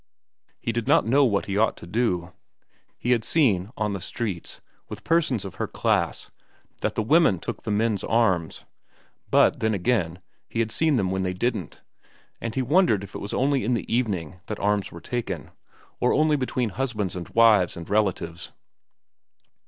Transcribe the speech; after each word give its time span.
He 0.59 0.71
did 0.71 0.87
not 0.87 1.05
know 1.05 1.23
what 1.25 1.45
he 1.45 1.59
ought 1.59 1.77
to 1.77 1.85
do. 1.85 2.33
He 2.97 3.11
had 3.11 3.23
seen, 3.23 3.69
on 3.77 3.91
the 3.91 4.01
streets, 4.01 4.59
with 4.89 5.03
persons 5.03 5.45
of 5.45 5.53
her 5.61 5.67
class, 5.67 6.31
that 6.79 6.95
the 6.95 7.03
women 7.03 7.37
took 7.37 7.61
the 7.61 7.69
men's 7.69 8.03
arms. 8.03 8.65
But 9.29 9.59
then, 9.59 9.75
again, 9.75 10.19
he 10.49 10.57
had 10.57 10.71
seen 10.71 10.95
them 10.95 11.11
when 11.11 11.21
they 11.21 11.33
didn't; 11.35 11.81
and 12.41 12.55
he 12.55 12.63
wondered 12.63 13.03
if 13.03 13.13
it 13.13 13.19
was 13.19 13.35
only 13.35 13.63
in 13.63 13.75
the 13.75 13.95
evening 13.95 14.39
that 14.47 14.59
arms 14.59 14.91
were 14.91 15.01
taken, 15.01 15.51
or 15.99 16.13
only 16.13 16.35
between 16.35 16.69
husbands 16.69 17.15
and 17.15 17.29
wives 17.29 17.77
and 17.77 17.87
relatives. 17.87 18.51